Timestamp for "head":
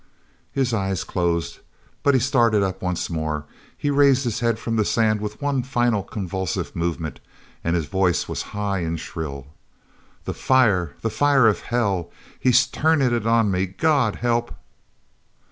4.39-4.57